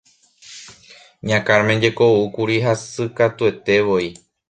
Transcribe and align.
Ña 1.27 1.39
Carmen 1.47 1.83
jeko 1.85 2.07
oúkuri 2.17 2.57
hasykatuetévoi. 2.65 4.05